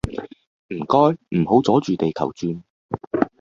[0.69, 0.97] 唔該
[1.37, 2.59] 唔好阻住地球轉